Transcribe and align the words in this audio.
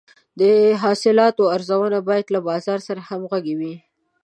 د 0.39 0.41
حاصلاتو 0.83 1.43
ارزونه 1.55 1.97
باید 2.09 2.27
له 2.35 2.39
بازار 2.49 2.79
سره 2.87 2.99
همغږې 3.09 3.55
وي. 3.59 3.75